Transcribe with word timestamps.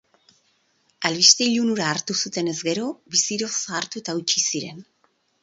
Albiste 1.09 1.45
ilun 1.49 1.69
hura 1.73 1.85
hartu 1.89 2.15
zutenez 2.23 2.57
gero, 2.71 2.87
biziro 3.17 3.53
zahartu 3.61 4.03
eta 4.03 4.17
hautsi 4.17 4.45
ziren. 4.49 4.83